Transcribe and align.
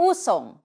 Usong. 0.00 0.56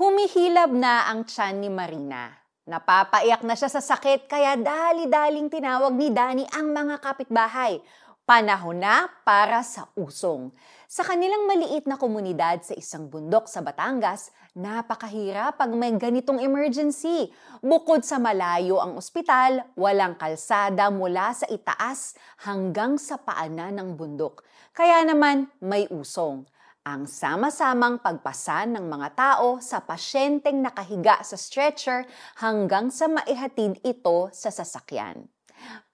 Humihilab 0.00 0.72
na 0.72 1.12
ang 1.12 1.28
tiyan 1.28 1.60
ni 1.60 1.68
Marina. 1.68 2.32
Napapaiyak 2.64 3.44
na 3.44 3.52
siya 3.52 3.68
sa 3.68 3.84
sakit 3.84 4.24
kaya 4.24 4.56
dali-daling 4.56 5.52
tinawag 5.52 5.92
ni 5.92 6.08
Danny 6.08 6.48
ang 6.48 6.72
mga 6.72 6.96
kapitbahay. 6.96 7.84
Panahon 8.24 8.80
na 8.80 9.12
para 9.28 9.60
sa 9.60 9.92
usong. 9.92 10.48
Sa 10.88 11.04
kanilang 11.04 11.44
maliit 11.44 11.84
na 11.84 12.00
komunidad 12.00 12.64
sa 12.64 12.72
isang 12.72 13.12
bundok 13.12 13.44
sa 13.44 13.60
Batangas, 13.60 14.32
napakahirap 14.56 15.60
pag 15.60 15.68
may 15.68 15.92
ganitong 15.92 16.40
emergency. 16.40 17.28
Bukod 17.60 18.08
sa 18.08 18.16
malayo 18.16 18.80
ang 18.80 18.96
ospital, 18.96 19.68
walang 19.76 20.16
kalsada 20.16 20.88
mula 20.88 21.36
sa 21.36 21.44
itaas 21.52 22.16
hanggang 22.40 22.96
sa 22.96 23.20
paanan 23.20 23.84
ng 23.84 24.00
bundok. 24.00 24.48
Kaya 24.72 25.04
naman 25.04 25.52
may 25.60 25.84
usong 25.92 26.48
ang 26.88 27.04
sama-samang 27.04 28.00
pagpasan 28.00 28.72
ng 28.72 28.88
mga 28.88 29.08
tao 29.12 29.60
sa 29.60 29.84
pasyenteng 29.84 30.64
nakahiga 30.64 31.20
sa 31.20 31.36
stretcher 31.36 32.08
hanggang 32.40 32.88
sa 32.88 33.12
maihatid 33.12 33.76
ito 33.84 34.32
sa 34.32 34.48
sasakyan. 34.48 35.28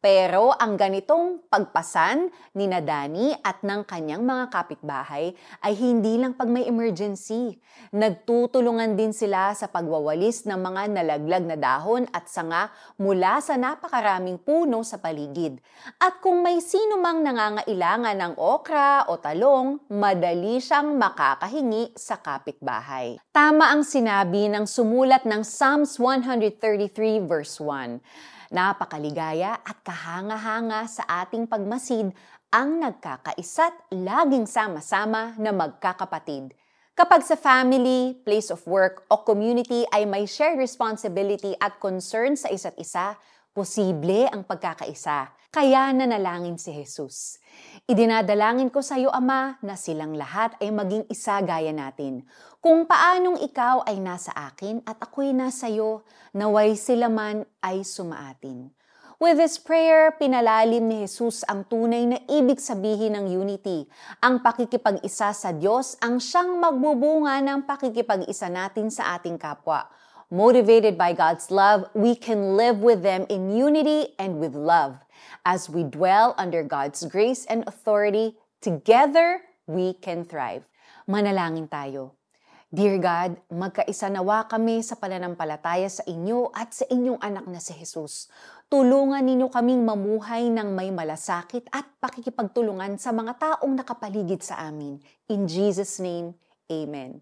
Pero 0.04 0.52
ang 0.52 0.76
ganitong 0.76 1.48
pagpasan 1.48 2.28
ni 2.52 2.68
Nadani 2.68 3.32
at 3.40 3.64
ng 3.64 3.88
kanyang 3.88 4.20
mga 4.20 4.52
kapitbahay 4.52 5.32
ay 5.64 5.72
hindi 5.80 6.20
lang 6.20 6.36
pag 6.36 6.44
may 6.52 6.68
emergency. 6.68 7.56
Nagtutulungan 7.88 9.00
din 9.00 9.16
sila 9.16 9.56
sa 9.56 9.64
pagwawalis 9.64 10.44
ng 10.44 10.60
mga 10.60 10.82
nalaglag 10.92 11.48
na 11.48 11.56
dahon 11.56 12.04
at 12.12 12.28
sanga 12.28 12.68
mula 13.00 13.40
sa 13.40 13.56
napakaraming 13.56 14.36
puno 14.36 14.84
sa 14.84 15.00
paligid. 15.00 15.56
At 15.96 16.20
kung 16.20 16.44
may 16.44 16.60
sino 16.60 17.00
mang 17.00 17.24
nangangailangan 17.24 18.20
ng 18.20 18.34
okra 18.36 19.08
o 19.08 19.16
talong, 19.16 19.88
madali 19.88 20.60
siyang 20.60 21.00
makakahingi 21.00 21.96
sa 21.96 22.20
kapitbahay. 22.20 23.16
Tama 23.32 23.72
ang 23.72 23.80
sinabi 23.80 24.52
ng 24.52 24.68
sumulat 24.68 25.24
ng 25.24 25.40
Psalms 25.40 25.96
133 25.96 27.24
verse 27.24 27.56
1 27.56 28.43
Napakaligaya 28.54 29.66
at 29.66 29.82
kahanga-hanga 29.82 30.86
sa 30.86 31.02
ating 31.26 31.50
pagmasid 31.50 32.14
ang 32.54 32.78
nagkakaisa't 32.78 33.90
laging 33.90 34.46
sama-sama 34.46 35.34
na 35.42 35.50
magkakapatid. 35.50 36.54
Kapag 36.94 37.26
sa 37.26 37.34
family, 37.34 38.14
place 38.22 38.54
of 38.54 38.62
work 38.70 39.10
o 39.10 39.26
community 39.26 39.82
ay 39.90 40.06
may 40.06 40.22
shared 40.22 40.54
responsibility 40.54 41.58
at 41.58 41.82
concern 41.82 42.38
sa 42.38 42.46
isa't 42.46 42.78
isa, 42.78 43.18
posible 43.54 44.26
ang 44.26 44.42
pagkakaisa. 44.42 45.30
Kaya 45.54 45.94
nanalangin 45.94 46.58
si 46.58 46.74
Jesus. 46.74 47.38
Idinadalangin 47.86 48.74
ko 48.74 48.82
sa 48.82 48.98
iyo, 48.98 49.14
Ama, 49.14 49.62
na 49.62 49.78
silang 49.78 50.18
lahat 50.18 50.58
ay 50.58 50.74
maging 50.74 51.06
isa 51.06 51.38
gaya 51.46 51.70
natin. 51.70 52.26
Kung 52.58 52.90
paanong 52.90 53.38
ikaw 53.46 53.86
ay 53.86 54.02
nasa 54.02 54.34
akin 54.34 54.82
at 54.82 54.98
ako'y 54.98 55.30
nasa 55.30 55.70
iyo, 55.70 56.02
naway 56.34 56.74
sila 56.74 57.06
man 57.06 57.46
ay 57.62 57.86
sumaatin. 57.86 58.74
With 59.22 59.38
this 59.38 59.62
prayer, 59.62 60.18
pinalalim 60.18 60.90
ni 60.90 61.06
Jesus 61.06 61.46
ang 61.46 61.62
tunay 61.70 62.02
na 62.10 62.18
ibig 62.26 62.58
sabihin 62.58 63.14
ng 63.14 63.30
unity. 63.30 63.86
Ang 64.18 64.42
pakikipag-isa 64.42 65.30
sa 65.30 65.54
Diyos 65.54 65.94
ang 66.02 66.18
siyang 66.18 66.58
magbubunga 66.58 67.38
ng 67.38 67.62
pakikipag-isa 67.62 68.50
natin 68.50 68.90
sa 68.90 69.14
ating 69.14 69.38
kapwa. 69.38 69.86
Motivated 70.34 70.98
by 70.98 71.14
God's 71.14 71.54
love, 71.54 71.86
we 71.94 72.18
can 72.18 72.58
live 72.58 72.82
with 72.82 73.06
them 73.06 73.22
in 73.30 73.54
unity 73.54 74.18
and 74.18 74.42
with 74.42 74.50
love. 74.50 74.98
As 75.46 75.70
we 75.70 75.86
dwell 75.86 76.34
under 76.34 76.66
God's 76.66 77.06
grace 77.06 77.46
and 77.46 77.62
authority, 77.70 78.34
together 78.58 79.46
we 79.70 79.94
can 79.94 80.26
thrive. 80.26 80.66
Manalangin 81.06 81.70
tayo. 81.70 82.18
Dear 82.66 82.98
God, 82.98 83.38
magkaisa 83.46 84.10
nawa 84.10 84.50
kami 84.50 84.82
sa 84.82 84.98
pananampalataya 84.98 85.86
sa 85.86 86.02
inyo 86.02 86.50
at 86.50 86.74
sa 86.74 86.82
inyong 86.90 87.22
anak 87.22 87.46
na 87.46 87.62
si 87.62 87.70
Jesus. 87.78 88.26
Tulungan 88.66 89.22
ninyo 89.22 89.46
kaming 89.54 89.86
mamuhay 89.86 90.50
ng 90.50 90.74
may 90.74 90.90
malasakit 90.90 91.70
at 91.70 91.86
pakikipagtulungan 92.02 92.98
sa 92.98 93.14
mga 93.14 93.38
taong 93.38 93.70
nakapaligid 93.78 94.42
sa 94.42 94.66
amin. 94.66 94.98
In 95.30 95.46
Jesus' 95.46 96.02
name, 96.02 96.34
Amen. 96.64 97.20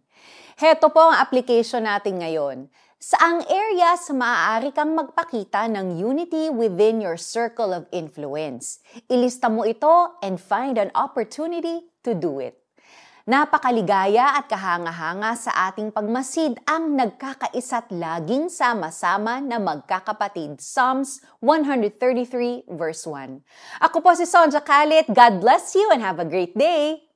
Heto 0.54 0.86
po 0.94 1.02
ang 1.02 1.18
application 1.18 1.82
natin 1.82 2.22
ngayon. 2.22 2.70
Saang 3.02 3.42
areas 3.50 4.14
maaari 4.14 4.70
kang 4.70 4.94
magpakita 4.94 5.66
ng 5.66 5.98
unity 5.98 6.46
within 6.54 7.02
your 7.02 7.18
circle 7.18 7.74
of 7.74 7.90
influence? 7.90 8.78
Ilista 9.10 9.50
mo 9.50 9.66
ito 9.66 10.14
and 10.22 10.38
find 10.38 10.78
an 10.78 10.94
opportunity 10.94 11.82
to 12.06 12.14
do 12.14 12.38
it. 12.38 12.54
Napakaligaya 13.26 14.38
at 14.38 14.46
kahanga-hanga 14.46 15.34
sa 15.34 15.50
ating 15.74 15.90
pagmasid 15.90 16.62
ang 16.62 16.94
nagkakaisa't 16.94 17.90
laging 17.90 18.46
sama-sama 18.46 19.42
na 19.42 19.58
magkakapatid. 19.58 20.62
Psalms 20.62 21.19
133 21.42 22.70
verse 22.70 23.02
1. 23.02 23.82
Ako 23.82 23.98
po 23.98 24.14
si 24.14 24.30
Sonja 24.30 24.62
Kalit. 24.62 25.10
God 25.10 25.42
bless 25.42 25.74
you 25.74 25.90
and 25.90 26.06
have 26.06 26.22
a 26.22 26.26
great 26.30 26.54
day! 26.54 27.11